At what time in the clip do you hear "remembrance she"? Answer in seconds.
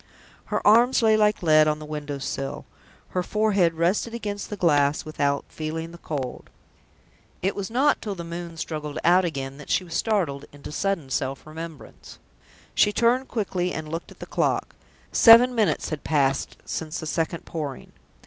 11.45-12.91